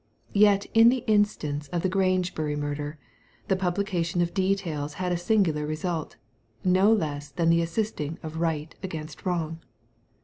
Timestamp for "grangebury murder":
1.87-2.97